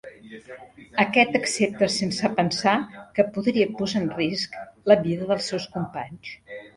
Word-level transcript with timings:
Aquest 1.01 1.35
accepta 1.39 1.89
sense 1.95 2.31
pensar 2.39 2.73
que 3.19 3.25
podria 3.35 3.67
posar 3.81 4.01
en 4.05 4.07
risc 4.15 4.57
la 4.93 4.97
vida 5.05 5.29
dels 5.33 5.51
seus 5.53 5.69
companys. 5.77 6.33